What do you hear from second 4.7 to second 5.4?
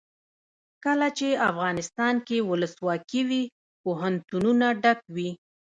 ډک وي.